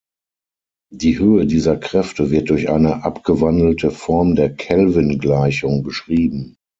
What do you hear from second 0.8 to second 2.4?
Die Höhe dieser Kräfte